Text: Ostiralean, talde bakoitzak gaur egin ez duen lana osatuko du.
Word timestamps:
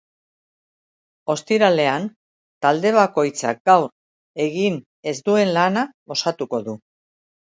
Ostiralean, 1.33 2.07
talde 2.65 2.93
bakoitzak 2.95 3.61
gaur 3.71 3.85
egin 4.47 4.79
ez 5.11 5.15
duen 5.29 5.53
lana 5.59 5.83
osatuko 6.17 6.65
du. 6.71 6.75